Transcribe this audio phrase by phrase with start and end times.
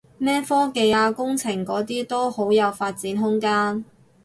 [0.17, 3.85] 咩科技啊工程嗰啲都好有發展空間